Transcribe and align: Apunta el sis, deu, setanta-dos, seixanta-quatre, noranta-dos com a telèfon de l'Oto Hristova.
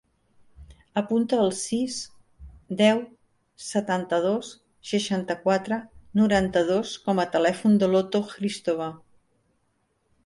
Apunta 1.01 1.41
el 1.41 1.51
sis, 1.57 1.97
deu, 2.79 3.03
setanta-dos, 3.65 4.49
seixanta-quatre, 4.93 5.79
noranta-dos 6.23 6.95
com 7.07 7.23
a 7.27 7.31
telèfon 7.37 7.77
de 7.85 7.91
l'Oto 7.93 8.27
Hristova. 8.33 8.91